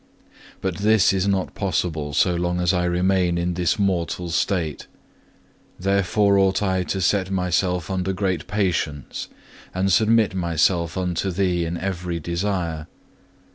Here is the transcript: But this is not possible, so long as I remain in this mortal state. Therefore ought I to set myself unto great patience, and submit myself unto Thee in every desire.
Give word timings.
But 0.61 0.77
this 0.77 1.13
is 1.13 1.27
not 1.27 1.53
possible, 1.53 2.11
so 2.15 2.33
long 2.33 2.59
as 2.59 2.73
I 2.73 2.85
remain 2.85 3.37
in 3.37 3.53
this 3.53 3.77
mortal 3.77 4.31
state. 4.31 4.87
Therefore 5.79 6.39
ought 6.39 6.63
I 6.63 6.81
to 6.85 6.99
set 7.01 7.29
myself 7.29 7.87
unto 7.91 8.11
great 8.11 8.47
patience, 8.47 9.27
and 9.75 9.91
submit 9.93 10.33
myself 10.33 10.97
unto 10.97 11.29
Thee 11.29 11.65
in 11.67 11.77
every 11.77 12.19
desire. 12.19 12.87